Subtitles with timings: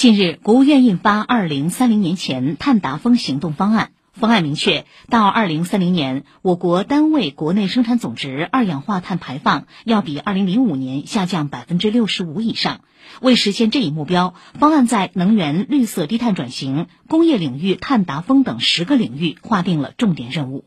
[0.00, 3.90] 近日国务院印发二零三零年前碳达峰行动方案。
[4.14, 12.80] 方案明确到二零三零年我国单位国内生产总值二氧化碳排放要比二零零五年下降百分之六十五以上。
[13.20, 20.64] 为实现这一目标方案在能源绿色低碳转型工业领域碳达峰等十个领域划定了重点任务。